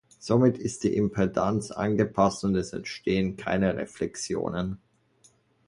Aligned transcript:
Somit 0.19 0.57
ist 0.57 0.83
die 0.83 0.95
Impedanz 0.95 1.69
angepasst 1.69 2.43
und 2.43 2.55
es 2.55 2.73
entstehen 2.73 3.37
keine 3.37 3.77
Reflexionen. 3.77 4.79